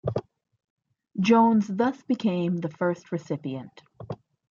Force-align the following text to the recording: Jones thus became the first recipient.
Jones 1.19 1.67
thus 1.67 2.01
became 2.01 2.57
the 2.57 2.69
first 2.71 3.11
recipient. 3.11 3.83